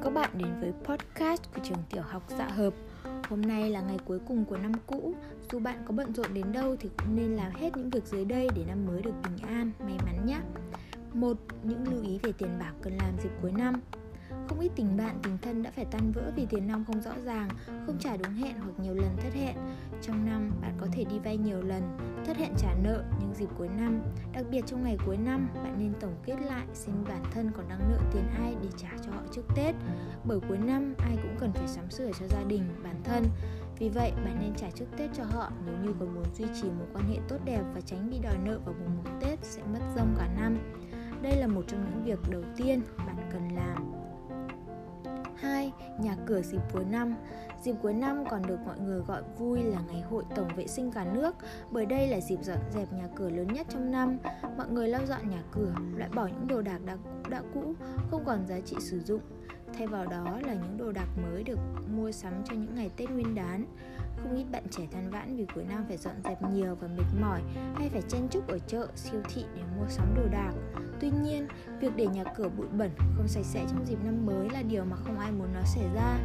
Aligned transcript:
mừng 0.00 0.14
các 0.14 0.20
bạn 0.20 0.30
đến 0.38 0.60
với 0.60 0.72
podcast 0.84 1.42
của 1.54 1.60
trường 1.64 1.82
tiểu 1.90 2.02
học 2.02 2.22
Dạ 2.38 2.48
Hợp. 2.48 2.74
Hôm 3.28 3.42
nay 3.42 3.70
là 3.70 3.80
ngày 3.80 3.98
cuối 4.04 4.18
cùng 4.28 4.44
của 4.44 4.56
năm 4.56 4.72
cũ, 4.86 5.14
dù 5.52 5.58
bạn 5.58 5.76
có 5.86 5.92
bận 5.92 6.14
rộn 6.14 6.34
đến 6.34 6.52
đâu 6.52 6.76
thì 6.80 6.88
cũng 6.98 7.16
nên 7.16 7.36
làm 7.36 7.52
hết 7.54 7.76
những 7.76 7.90
việc 7.90 8.04
dưới 8.06 8.24
đây 8.24 8.48
để 8.56 8.64
năm 8.68 8.86
mới 8.86 9.02
được 9.02 9.12
bình 9.22 9.48
an, 9.48 9.70
may 9.78 9.98
mắn 10.04 10.26
nhé. 10.26 10.40
Một, 11.12 11.36
những 11.62 11.84
lưu 11.90 12.02
ý 12.02 12.18
về 12.22 12.32
tiền 12.32 12.58
bạc 12.58 12.72
cần 12.82 12.96
làm 12.96 13.14
dịp 13.22 13.30
cuối 13.42 13.52
năm. 13.52 13.80
Không 14.48 14.60
ít 14.60 14.72
tình 14.76 14.96
bạn, 14.96 15.18
tình 15.22 15.38
thân 15.42 15.62
đã 15.62 15.70
phải 15.70 15.84
tan 15.84 16.12
vỡ 16.12 16.32
vì 16.36 16.46
tiền 16.46 16.66
nong 16.66 16.84
không 16.84 17.00
rõ 17.00 17.12
ràng, 17.24 17.48
không 17.86 17.98
trả 17.98 18.16
đúng 18.16 18.34
hẹn 18.34 18.60
hoặc 18.60 18.72
nhiều 18.78 18.94
lần 18.94 19.16
thất 19.16 19.34
hẹn. 19.34 19.56
Trong 20.02 20.26
năm, 20.26 20.50
bạn 20.62 20.72
có 20.80 20.86
thể 20.92 21.04
đi 21.04 21.18
vay 21.18 21.36
nhiều 21.36 21.62
lần, 21.62 21.98
thất 22.26 22.36
hẹn 22.36 22.52
trả 22.58 22.74
nợ 22.82 23.04
nhưng 23.20 23.34
dịp 23.34 23.48
cuối 23.58 23.68
năm. 23.68 24.00
Đặc 24.32 24.44
biệt 24.50 24.66
trong 24.66 24.82
ngày 24.82 24.96
cuối 25.06 25.16
năm, 25.16 25.48
bạn 25.54 25.74
nên 25.78 25.92
tổng 26.00 26.14
kết 26.24 26.36
lại 26.46 26.66
xem 26.74 26.94
bản 27.08 27.22
thân 27.30 27.50
còn 27.56 27.68
đang 27.68 27.90
nợ 27.90 27.98
tiền 28.12 28.24
ai 28.38 28.56
để 28.62 28.68
trả 28.76 28.90
cho 29.06 29.12
họ 29.12 29.22
trước 29.32 29.42
Tết. 29.56 29.74
Bởi 30.24 30.40
cuối 30.48 30.58
năm, 30.58 30.94
ai 30.98 31.16
cũng 31.22 31.36
cần 31.38 31.52
phải 31.52 31.68
sắm 31.68 31.90
sửa 31.90 32.10
cho 32.20 32.26
gia 32.26 32.42
đình, 32.48 32.62
bản 32.82 33.00
thân. 33.04 33.24
Vì 33.78 33.88
vậy, 33.88 34.12
bạn 34.24 34.36
nên 34.40 34.54
trả 34.56 34.70
trước 34.70 34.86
Tết 34.96 35.10
cho 35.14 35.24
họ 35.24 35.52
nếu 35.66 35.74
như 35.82 35.94
còn 36.00 36.14
muốn 36.14 36.24
duy 36.34 36.44
trì 36.62 36.68
mối 36.68 36.86
quan 36.92 37.04
hệ 37.08 37.16
tốt 37.28 37.38
đẹp 37.44 37.62
và 37.74 37.80
tránh 37.80 38.10
bị 38.10 38.18
đòi 38.22 38.36
nợ 38.44 38.58
vào 38.64 38.74
mùng 38.80 38.96
một 38.96 39.10
Tết 39.20 39.38
sẽ 39.42 39.62
mất 39.72 39.80
rông 39.96 40.14
cả 40.18 40.28
năm. 40.40 40.58
Đây 41.22 41.36
là 41.36 41.46
một 41.46 41.64
trong 41.66 41.84
những 41.90 42.04
việc 42.04 42.30
đầu 42.30 42.42
tiên 42.56 42.80
Nhà 45.98 46.16
cửa 46.26 46.42
dịp 46.42 46.60
cuối 46.72 46.84
năm 46.84 47.14
Dịp 47.62 47.74
cuối 47.82 47.94
năm 47.94 48.24
còn 48.30 48.42
được 48.46 48.58
mọi 48.66 48.78
người 48.78 49.00
gọi 49.00 49.22
vui 49.38 49.62
là 49.62 49.80
ngày 49.88 50.00
hội 50.00 50.24
tổng 50.34 50.48
vệ 50.56 50.66
sinh 50.66 50.92
cả 50.92 51.04
nước 51.14 51.34
bởi 51.70 51.86
đây 51.86 52.08
là 52.08 52.20
dịp 52.20 52.38
dọn 52.42 52.58
dẹp 52.74 52.92
nhà 52.92 53.08
cửa 53.16 53.30
lớn 53.30 53.46
nhất 53.52 53.66
trong 53.70 53.90
năm. 53.90 54.18
Mọi 54.56 54.68
người 54.68 54.88
lau 54.88 55.06
dọn 55.06 55.28
nhà 55.30 55.42
cửa, 55.52 55.74
loại 55.96 56.10
bỏ 56.14 56.26
những 56.26 56.46
đồ 56.46 56.62
đạc 56.62 56.78
đã, 56.84 56.96
đã 57.30 57.42
cũ, 57.54 57.74
không 58.10 58.24
còn 58.24 58.46
giá 58.46 58.60
trị 58.60 58.76
sử 58.80 59.00
dụng. 59.00 59.20
Thay 59.80 59.86
vào 59.86 60.06
đó 60.06 60.38
là 60.46 60.54
những 60.54 60.76
đồ 60.78 60.92
đạc 60.92 61.08
mới 61.22 61.42
được 61.42 61.58
mua 61.96 62.12
sắm 62.12 62.32
cho 62.44 62.54
những 62.54 62.74
ngày 62.74 62.90
Tết 62.96 63.10
Nguyên 63.10 63.34
đán. 63.34 63.64
Không 64.16 64.36
ít 64.36 64.44
bạn 64.52 64.62
trẻ 64.70 64.82
than 64.92 65.10
vãn 65.10 65.36
vì 65.36 65.46
cuối 65.54 65.64
năm 65.68 65.84
phải 65.88 65.96
dọn 65.96 66.14
dẹp 66.24 66.42
nhiều 66.42 66.74
và 66.74 66.88
mệt 66.88 67.20
mỏi 67.20 67.42
hay 67.74 67.88
phải 67.88 68.02
chen 68.08 68.28
chúc 68.30 68.48
ở 68.48 68.58
chợ, 68.58 68.88
siêu 68.96 69.20
thị 69.34 69.44
để 69.56 69.62
mua 69.78 69.88
sắm 69.88 70.14
đồ 70.16 70.22
đạc. 70.32 70.52
Tuy 71.00 71.10
nhiên, 71.24 71.46
việc 71.80 71.96
để 71.96 72.06
nhà 72.06 72.24
cửa 72.36 72.48
bụi 72.48 72.66
bẩn, 72.78 72.90
không 73.16 73.28
sạch 73.28 73.44
sẽ 73.44 73.64
trong 73.70 73.86
dịp 73.86 73.98
năm 74.04 74.26
mới 74.26 74.50
là 74.50 74.62
điều 74.62 74.84
mà 74.84 74.96
không 74.96 75.18
ai 75.18 75.32
muốn 75.32 75.48
nó 75.54 75.60
xảy 75.64 75.84
ra. 75.94 76.18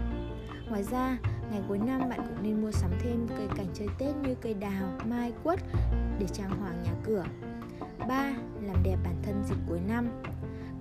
Ngoài 0.70 0.84
ra, 0.84 1.18
ngày 1.52 1.62
cuối 1.68 1.78
năm 1.78 2.10
bạn 2.10 2.20
cũng 2.20 2.44
nên 2.44 2.62
mua 2.62 2.72
sắm 2.72 2.92
thêm 3.00 3.28
cây 3.38 3.48
cảnh 3.58 3.68
chơi 3.74 3.88
Tết 4.00 4.16
như 4.16 4.36
cây 4.42 4.54
đào, 4.54 5.00
mai, 5.06 5.34
quất 5.44 5.60
để 6.20 6.28
trang 6.28 6.60
hoàng 6.60 6.84
nhà 6.84 6.92
cửa. 7.04 7.26
3. 8.08 8.34
Làm 8.62 8.84
đẹp 8.84 8.98
bản 9.04 9.16
thân 9.24 9.44
dịp 9.50 9.58
cuối 9.68 9.80
năm 9.88 10.10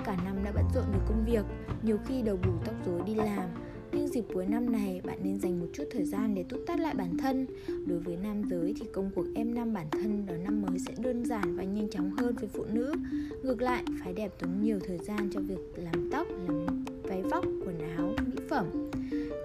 Cả 0.05 0.17
năm 0.25 0.45
đã 0.45 0.53
bận 0.55 0.65
rộn 0.75 0.85
với 0.91 1.01
công 1.09 1.25
việc, 1.25 1.45
nhiều 1.83 1.99
khi 2.07 2.23
đầu 2.23 2.37
bù 2.37 2.53
tóc 2.65 2.75
rối 2.87 3.01
đi 3.07 3.15
làm, 3.15 3.49
nhưng 3.93 4.09
dịp 4.09 4.25
cuối 4.35 4.47
năm 4.47 4.73
này 4.73 5.01
bạn 5.05 5.19
nên 5.23 5.41
dành 5.41 5.61
một 5.61 5.67
chút 5.73 5.85
thời 5.91 6.05
gian 6.05 6.35
để 6.35 6.45
túc 6.49 6.61
tắt 6.67 6.81
lại 6.81 6.95
bản 6.95 7.19
thân. 7.19 7.47
Đối 7.87 7.99
với 7.99 8.17
nam 8.17 8.43
giới 8.51 8.75
thì 8.81 8.87
công 8.93 9.11
cuộc 9.15 9.27
em 9.35 9.55
năm 9.55 9.75
bản 9.75 9.87
thân 9.91 10.27
đón 10.27 10.45
năm 10.45 10.63
mới 10.63 10.79
sẽ 10.79 10.93
đơn 11.03 11.25
giản 11.25 11.57
và 11.57 11.65
nhanh 11.65 11.91
chóng 11.91 12.11
hơn 12.11 12.35
với 12.41 12.49
phụ 12.49 12.65
nữ. 12.73 12.95
Ngược 13.43 13.63
lại 13.63 13.85
phái 14.05 14.13
đẹp 14.13 14.33
tốn 14.39 14.51
nhiều 14.63 14.79
thời 14.87 14.99
gian 14.99 15.31
cho 15.33 15.41
việc 15.41 15.59
làm 15.77 16.11
tóc 16.11 16.27
làm 16.49 16.85
váy 17.03 17.23
vóc 17.23 17.45
quần 17.67 17.79
áo 17.97 18.15
mỹ 18.27 18.43
phẩm. 18.51 18.91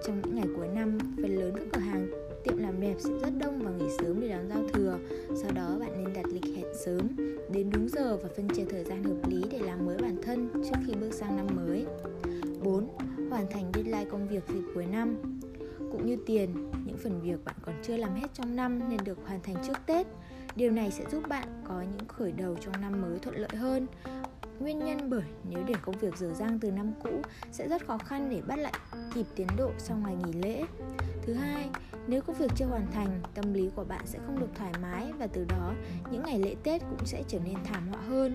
Trong 0.06 0.22
những 0.22 0.34
ngày 0.34 0.46
cuối 0.56 0.68
năm 0.74 0.98
phần 1.16 1.36
lớn 1.36 1.54
các 1.56 1.66
cửa 1.72 1.80
hàng 1.80 2.10
tiệm 2.44 2.58
làm 2.58 2.80
đẹp 2.80 2.94
sẽ 2.98 3.10
rất 3.22 3.30
đông 3.38 3.58
và 3.62 3.70
nghỉ 3.70 3.86
sớm 3.98 4.20
để 4.20 4.28
đón 4.28 4.48
giao 4.48 4.68
thừa. 4.72 4.98
Sau 5.42 5.52
đó 5.52 5.76
bạn 5.80 6.04
nên 6.04 6.14
đặt 6.14 6.26
lịch 6.32 6.49
sớm 6.84 7.08
đến 7.52 7.70
đúng 7.70 7.88
giờ 7.88 8.16
và 8.16 8.28
phân 8.36 8.48
chia 8.48 8.64
thời 8.64 8.84
gian 8.84 9.04
hợp 9.04 9.28
lý 9.28 9.42
để 9.50 9.58
làm 9.58 9.86
mới 9.86 9.98
bản 9.98 10.16
thân 10.22 10.48
trước 10.64 10.78
khi 10.86 10.94
bước 10.94 11.14
sang 11.14 11.36
năm 11.36 11.46
mới 11.56 11.86
4 12.62 12.88
hoàn 13.30 13.50
thành 13.50 13.72
deadline 13.74 14.04
công 14.10 14.28
việc 14.28 14.42
dịp 14.48 14.62
cuối 14.74 14.86
năm. 14.86 15.16
Cũng 15.92 16.06
như 16.06 16.16
tiền, 16.26 16.70
những 16.84 16.96
phần 16.96 17.20
việc 17.22 17.44
bạn 17.44 17.56
còn 17.62 17.74
chưa 17.82 17.96
làm 17.96 18.14
hết 18.14 18.28
trong 18.34 18.56
năm 18.56 18.88
nên 18.88 18.98
được 19.04 19.18
hoàn 19.26 19.40
thành 19.42 19.56
trước 19.66 19.78
Tết. 19.86 20.06
Điều 20.56 20.70
này 20.70 20.90
sẽ 20.90 21.04
giúp 21.12 21.28
bạn 21.28 21.48
có 21.64 21.82
những 21.82 22.08
khởi 22.08 22.32
đầu 22.32 22.56
trong 22.60 22.80
năm 22.80 23.02
mới 23.02 23.18
thuận 23.18 23.36
lợi 23.36 23.56
hơn. 23.56 23.86
Nguyên 24.60 24.78
nhân 24.78 25.10
bởi 25.10 25.24
nếu 25.50 25.64
để 25.66 25.74
công 25.82 25.98
việc 25.98 26.16
dở 26.16 26.30
dang 26.34 26.58
từ 26.58 26.70
năm 26.70 26.92
cũ 27.02 27.10
sẽ 27.52 27.68
rất 27.68 27.86
khó 27.86 27.98
khăn 27.98 28.30
để 28.30 28.42
bắt 28.46 28.58
lại 28.58 28.72
kịp 29.14 29.26
tiến 29.36 29.46
độ 29.56 29.70
sau 29.78 29.96
ngày 29.96 30.16
nghỉ 30.24 30.32
lễ. 30.32 30.64
Thứ 31.30 31.36
hai, 31.36 31.70
nếu 32.06 32.22
công 32.22 32.36
việc 32.36 32.50
chưa 32.56 32.66
hoàn 32.66 32.92
thành, 32.92 33.20
tâm 33.34 33.54
lý 33.54 33.70
của 33.76 33.84
bạn 33.84 34.06
sẽ 34.06 34.18
không 34.26 34.40
được 34.40 34.48
thoải 34.54 34.72
mái 34.82 35.12
và 35.18 35.26
từ 35.26 35.44
đó 35.44 35.74
những 36.10 36.22
ngày 36.22 36.38
lễ 36.38 36.54
Tết 36.62 36.82
cũng 36.90 37.06
sẽ 37.06 37.22
trở 37.28 37.38
nên 37.38 37.54
thảm 37.64 37.88
họa 37.88 38.00
hơn. 38.00 38.34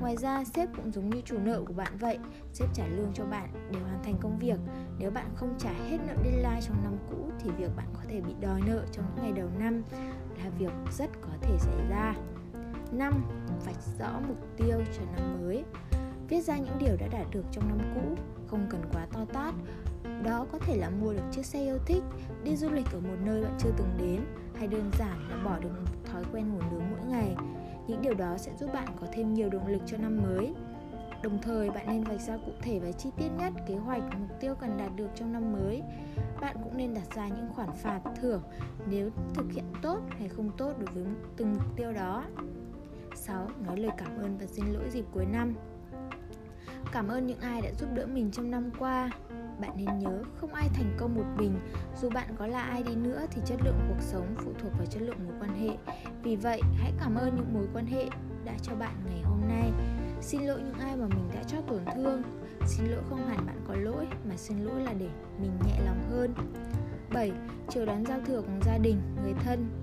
Ngoài 0.00 0.16
ra, 0.16 0.44
sếp 0.44 0.68
cũng 0.76 0.92
giống 0.92 1.10
như 1.10 1.20
chủ 1.24 1.38
nợ 1.38 1.62
của 1.66 1.72
bạn 1.72 1.98
vậy, 1.98 2.18
sếp 2.52 2.68
trả 2.74 2.86
lương 2.86 3.12
cho 3.14 3.24
bạn 3.24 3.48
để 3.72 3.80
hoàn 3.80 4.02
thành 4.04 4.14
công 4.20 4.38
việc. 4.38 4.58
Nếu 4.98 5.10
bạn 5.10 5.26
không 5.34 5.54
trả 5.58 5.72
hết 5.72 5.98
nợ 6.06 6.14
deadline 6.24 6.60
trong 6.66 6.82
năm 6.82 6.96
cũ 7.10 7.30
thì 7.40 7.50
việc 7.58 7.76
bạn 7.76 7.86
có 7.94 8.00
thể 8.08 8.20
bị 8.20 8.34
đòi 8.40 8.60
nợ 8.66 8.84
trong 8.92 9.04
những 9.14 9.24
ngày 9.24 9.32
đầu 9.32 9.48
năm 9.58 9.82
là 10.38 10.50
việc 10.58 10.72
rất 10.98 11.10
có 11.20 11.30
thể 11.40 11.58
xảy 11.58 11.88
ra. 11.90 12.14
5. 12.92 13.24
Vạch 13.66 13.82
rõ 13.98 14.20
mục 14.28 14.38
tiêu 14.56 14.82
cho 14.98 15.02
năm 15.16 15.40
mới 15.40 15.64
Viết 16.28 16.40
ra 16.40 16.56
những 16.56 16.78
điều 16.78 16.96
đã 16.96 17.06
đạt 17.06 17.26
được 17.30 17.44
trong 17.52 17.68
năm 17.68 17.78
cũ, 17.94 18.16
không 18.46 18.66
cần 18.70 18.82
quá 18.92 19.06
to 19.12 19.24
tát. 19.32 19.54
Đó 20.24 20.46
có 20.52 20.58
thể 20.58 20.76
là 20.76 20.90
mua 20.90 21.12
được 21.12 21.22
chiếc 21.32 21.46
xe 21.46 21.62
yêu 21.62 21.78
thích, 21.86 22.02
đi 22.44 22.56
du 22.56 22.70
lịch 22.70 22.86
ở 22.92 23.00
một 23.00 23.16
nơi 23.24 23.42
bạn 23.42 23.56
chưa 23.58 23.70
từng 23.76 23.96
đến, 23.98 24.20
hay 24.54 24.68
đơn 24.68 24.90
giản 24.98 25.28
là 25.30 25.44
bỏ 25.44 25.58
được 25.58 25.74
thói 26.04 26.24
quen 26.32 26.52
ngủ 26.52 26.60
nướng 26.70 26.90
mỗi 26.90 27.06
ngày. 27.08 27.36
Những 27.88 28.02
điều 28.02 28.14
đó 28.14 28.36
sẽ 28.38 28.52
giúp 28.60 28.70
bạn 28.74 28.88
có 29.00 29.06
thêm 29.12 29.34
nhiều 29.34 29.48
động 29.50 29.66
lực 29.66 29.82
cho 29.86 29.96
năm 29.96 30.22
mới. 30.22 30.54
Đồng 31.22 31.38
thời 31.42 31.70
bạn 31.70 31.86
nên 31.86 32.04
vạch 32.04 32.20
ra 32.20 32.36
cụ 32.36 32.52
thể 32.62 32.78
và 32.78 32.92
chi 32.92 33.10
tiết 33.16 33.28
nhất 33.38 33.52
kế 33.66 33.74
hoạch 33.74 34.02
mục 34.18 34.40
tiêu 34.40 34.54
cần 34.54 34.76
đạt 34.78 34.96
được 34.96 35.08
trong 35.14 35.32
năm 35.32 35.52
mới. 35.52 35.82
Bạn 36.40 36.56
cũng 36.64 36.76
nên 36.76 36.94
đặt 36.94 37.14
ra 37.14 37.28
những 37.28 37.48
khoản 37.54 37.68
phạt 37.82 38.00
thưởng 38.20 38.42
nếu 38.86 39.10
thực 39.34 39.52
hiện 39.52 39.64
tốt 39.82 40.00
hay 40.18 40.28
không 40.28 40.50
tốt 40.56 40.72
đối 40.78 40.94
với 40.94 41.14
từng 41.36 41.52
mục 41.52 41.76
tiêu 41.76 41.92
đó. 41.92 42.24
6. 43.14 43.48
Nói 43.66 43.76
lời 43.76 43.92
cảm 43.98 44.18
ơn 44.18 44.38
và 44.38 44.46
xin 44.46 44.64
lỗi 44.66 44.90
dịp 44.90 45.04
cuối 45.12 45.26
năm. 45.32 45.54
Cảm 46.92 47.08
ơn 47.08 47.26
những 47.26 47.40
ai 47.40 47.60
đã 47.60 47.70
giúp 47.80 47.88
đỡ 47.94 48.06
mình 48.06 48.30
trong 48.30 48.50
năm 48.50 48.70
qua 48.78 49.10
bạn 49.60 49.70
nên 49.76 49.98
nhớ 49.98 50.22
không 50.36 50.54
ai 50.54 50.68
thành 50.74 50.96
công 50.98 51.14
một 51.14 51.24
mình. 51.36 51.60
Dù 52.00 52.10
bạn 52.10 52.28
có 52.38 52.46
là 52.46 52.62
ai 52.62 52.82
đi 52.82 52.94
nữa 52.94 53.26
thì 53.30 53.42
chất 53.46 53.60
lượng 53.64 53.78
cuộc 53.88 54.00
sống 54.00 54.34
phụ 54.44 54.52
thuộc 54.58 54.72
vào 54.78 54.86
chất 54.86 55.02
lượng 55.02 55.18
mối 55.24 55.34
quan 55.40 55.54
hệ. 55.54 55.76
Vì 56.22 56.36
vậy 56.36 56.60
hãy 56.76 56.92
cảm 57.00 57.14
ơn 57.14 57.36
những 57.36 57.54
mối 57.54 57.66
quan 57.74 57.86
hệ 57.86 58.04
đã 58.44 58.52
cho 58.62 58.74
bạn 58.74 58.94
ngày 59.06 59.22
hôm 59.22 59.40
nay. 59.48 59.70
Xin 60.20 60.42
lỗi 60.42 60.60
những 60.64 60.78
ai 60.78 60.96
mà 60.96 61.06
mình 61.06 61.30
đã 61.34 61.42
cho 61.42 61.60
tổn 61.60 61.80
thương. 61.94 62.22
Xin 62.66 62.86
lỗi 62.86 63.02
không 63.10 63.26
hẳn 63.26 63.46
bạn 63.46 63.64
có 63.68 63.74
lỗi 63.74 64.06
mà 64.28 64.36
xin 64.36 64.58
lỗi 64.58 64.82
là 64.82 64.92
để 64.92 65.08
mình 65.40 65.52
nhẹ 65.66 65.84
lòng 65.84 66.02
hơn. 66.10 66.34
7. 67.12 67.32
Chờ 67.68 67.84
đón 67.84 68.06
giao 68.06 68.20
thừa 68.26 68.42
cùng 68.42 68.60
gia 68.66 68.78
đình, 68.78 69.00
người 69.22 69.34
thân. 69.44 69.81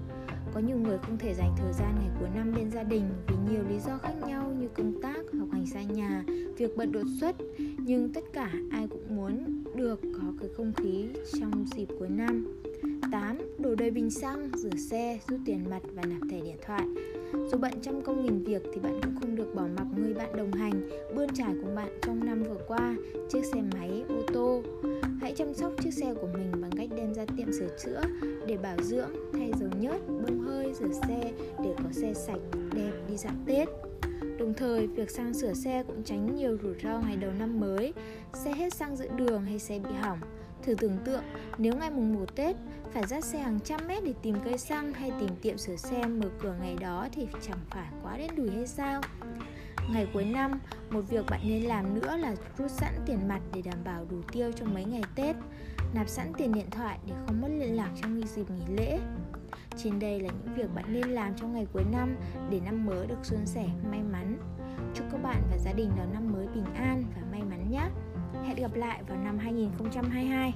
Có 0.54 0.60
nhiều 0.60 0.78
người 0.78 0.98
không 0.98 1.18
thể 1.18 1.34
dành 1.34 1.56
thời 1.58 1.74
gian 1.74 1.96
ngày 2.00 2.10
cuối 2.20 2.30
năm 2.36 2.54
bên 2.56 2.72
gia 2.72 2.84
đình 2.84 3.04
vì 3.28 3.36
nhiều 3.52 3.64
lý 3.70 3.80
do 3.80 3.98
khác 3.98 4.14
nhau 4.28 4.54
như 4.60 4.68
công 4.68 5.02
tác, 5.02 5.18
học 5.40 5.48
hành 5.52 5.66
xa 5.66 5.82
nhà, 5.82 6.24
việc 6.58 6.78
bận 6.78 6.92
đột 6.92 7.06
xuất. 7.20 7.36
Nhưng 7.78 8.14
tất 8.14 8.24
cả 8.34 8.52
ai 8.72 8.88
cũng 8.88 9.16
muốn 9.16 9.64
được 9.76 10.00
có 10.14 10.34
cái 10.40 10.50
không 10.58 10.74
khí 10.74 11.06
trong 11.40 11.66
dịp 11.76 11.88
cuối 12.00 12.10
năm. 12.10 12.62
8. 13.12 13.38
Đổ 13.60 13.76
đầy 13.76 13.92
bình 13.92 14.10
xăng, 14.10 14.50
rửa 14.56 14.76
xe, 14.90 15.20
rút 15.28 15.40
tiền 15.46 15.70
mặt 15.70 15.82
và 15.94 16.04
nạp 16.06 16.22
thẻ 16.32 16.42
điện 16.42 16.58
thoại. 16.66 16.86
Dù 17.34 17.58
bận 17.58 17.74
trăm 17.82 18.02
công 18.02 18.26
nghìn 18.26 18.44
việc 18.44 18.64
thì 18.74 18.80
bạn 18.80 19.02
cũng 19.04 19.16
không 19.22 19.36
được 19.36 19.54
bỏ 19.56 19.64
mặc 19.78 19.88
người 19.98 20.14
bạn 20.14 20.36
đồng 20.38 20.52
hành 20.52 20.90
Bươn 21.16 21.30
trải 21.34 21.56
cùng 21.64 21.76
bạn 21.76 22.00
trong 22.02 22.26
năm 22.26 22.44
vừa 22.44 22.60
qua. 22.68 22.96
Chiếc 23.30 23.46
xe 23.46 23.62
máy, 23.74 24.04
ô 24.10 24.16
tô 24.34 24.64
Hãy 25.22 25.34
chăm 25.36 25.54
sóc 25.54 25.74
chiếc 25.84 25.94
xe 25.94 26.14
của 26.22 26.28
mình 26.34 26.52
bằng 26.62 26.72
cách 26.78 26.90
đem 26.96 27.14
ra 27.14 27.26
tiệm 27.38 27.52
sửa 27.52 27.78
chữa 27.86 28.02
Để 28.48 28.58
bảo 28.58 28.78
dưỡng, 28.82 29.10
thay 29.34 29.52
dầu 29.60 29.70
nhớt, 29.80 29.98
bơm 30.08 30.40
hơi, 30.40 30.74
rửa 30.74 30.92
xe 31.08 31.32
Để 31.64 31.74
có 31.78 31.92
xe 31.92 32.14
sạch, 32.14 32.40
đẹp 32.74 32.92
đi 33.10 33.18
dạo 33.18 33.34
Tết 33.46 33.70
Đồng 34.40 34.54
thời, 34.54 34.88
việc 34.88 35.12
sang 35.12 35.34
sửa 35.34 35.54
xe 35.54 35.84
cũng 35.88 36.04
tránh 36.04 36.36
nhiều 36.36 36.58
rủi 36.64 36.74
ro 36.84 37.00
ngày 37.00 37.16
đầu 37.16 37.32
năm 37.40 37.60
mới, 37.60 37.94
xe 38.34 38.54
hết 38.54 38.74
xăng 38.74 38.96
giữa 38.96 39.08
đường 39.16 39.46
hay 39.46 39.60
xe 39.60 39.80
bị 39.80 39.90
hỏng. 40.02 40.20
Thử 40.64 40.76
tưởng 40.76 40.98
tượng, 41.06 41.24
nếu 41.58 41.76
ngày 41.76 41.92
mùng 41.92 42.14
1 42.14 42.36
Tết 42.36 42.56
phải 42.92 43.04
dắt 43.08 43.24
xe 43.24 43.40
hàng 43.40 43.60
trăm 43.60 43.88
mét 43.88 44.04
để 44.04 44.14
tìm 44.22 44.36
cây 44.44 44.58
xăng 44.58 44.94
hay 44.94 45.12
tìm 45.20 45.30
tiệm 45.42 45.58
sửa 45.58 45.76
xe 45.76 46.06
mở 46.06 46.30
cửa 46.42 46.56
ngày 46.62 46.76
đó 46.80 47.08
thì 47.12 47.28
chẳng 47.42 47.60
phải 47.70 47.88
quá 48.04 48.18
đến 48.18 48.32
đùi 48.36 48.50
hay 48.52 48.68
sao? 48.68 49.02
Ngày 49.92 50.08
cuối 50.14 50.26
năm, 50.26 50.60
một 50.90 51.02
việc 51.10 51.26
bạn 51.30 51.40
nên 51.44 51.64
làm 51.64 52.00
nữa 52.00 52.18
là 52.18 52.36
rút 52.58 52.72
sẵn 52.72 52.94
tiền 53.06 53.28
mặt 53.28 53.40
để 53.54 53.62
đảm 53.62 53.78
bảo 53.86 54.06
đủ 54.10 54.22
tiêu 54.32 54.52
trong 54.52 54.74
mấy 54.74 54.86
ngày 54.86 55.04
Tết, 55.16 55.36
nạp 55.94 56.10
sẵn 56.10 56.34
tiền 56.38 56.54
điện 56.54 56.70
thoại 56.72 57.00
để 57.08 57.14
không 57.28 57.42
mất 57.42 57.48
liên 57.60 57.76
lạc 57.76 57.90
trong 58.02 58.22
dịp 58.28 58.50
nghỉ 58.50 58.76
lễ. 58.76 59.00
Trên 59.78 60.00
đây 60.00 60.20
là 60.20 60.30
những 60.30 60.56
việc 60.56 60.76
bạn 60.76 60.94
nên 60.94 61.10
làm 61.10 61.36
trong 61.36 61.54
ngày 61.54 61.68
cuối 61.74 61.84
năm 61.92 62.16
để 62.50 62.60
năm 62.66 62.86
mới 62.86 63.08
được 63.08 63.26
suôn 63.26 63.46
sẻ, 63.46 63.66
may 63.92 64.02
mắn. 64.12 64.38
Chúc 64.94 65.08
các 65.12 65.24
bạn 65.24 65.42
và 65.52 65.58
gia 65.58 65.74
đình 65.74 65.92
đón 65.98 66.14
năm 66.14 66.34
mới 66.34 66.48
bình 66.48 66.74
an 66.76 67.04
và 67.16 67.22
may 67.32 67.42
mắn 67.44 67.72
nhé. 67.72 67.90
Hẹn 68.48 68.56
gặp 68.56 68.74
lại 68.74 69.04
vào 69.08 69.18
năm 69.18 69.38
2022. 69.38 70.54